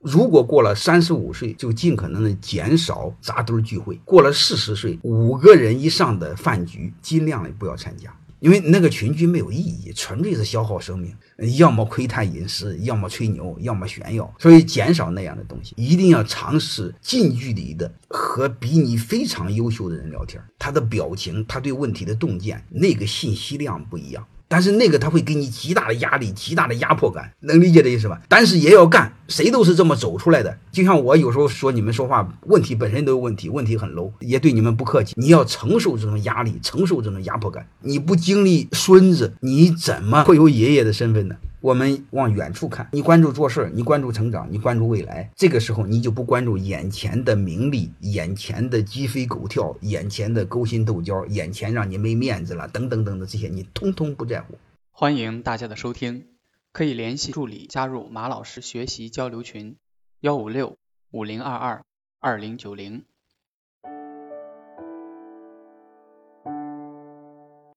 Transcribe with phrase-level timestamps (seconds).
[0.00, 11.12] 如果过了三十五岁，就尽可能的减少扎堆聚会；过了四十岁，五个人以上的饭局尽量的不要参加，因为那个群居没有意义，纯粹是消耗生命，
[11.56, 14.32] 要么窥探隐私，要么吹牛，要么炫耀。
[14.38, 24.24] 所以减少那样的东西，一定要尝试近距离的和比你非常优秀的人聊天，他的表情，他对问题的洞见，那个信息量不一样。
[24.48, 28.18] 但是那个他会给你极大的压力，极大的压迫感，能理解这意思吧？
[28.28, 30.58] 但是也要干，谁都是这么走出来的。
[30.72, 35.14] 就像我有时候说你们说话问题本身都有问题，问题很 low，也对你们不客气。
[35.18, 37.66] 你要承受这种压力，承受这种压迫感。
[37.82, 41.36] 你不经历孙子，你怎么会有爷爷的身份呢？
[41.60, 45.32] 我们往远处看，你关注做事，你关注成长，你关注未来。
[45.34, 54.56] 这个时候，你就不关注眼前的名利，眼前的鸡飞狗跳，眼前的勾心斗角，眼前让你没面子了，等等等等这些，你通通不在乎。
[54.92, 56.26] 欢迎大家的收听，
[56.72, 59.74] 可以联系助理加入马老师学习交流群：
[60.20, 60.76] 幺五六
[61.10, 61.82] 五零二二
[62.20, 63.02] 二零九零。